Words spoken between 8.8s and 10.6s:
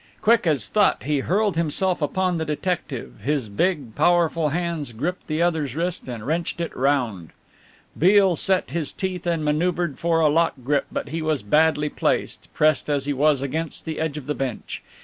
teeth and manoeuvred for a lock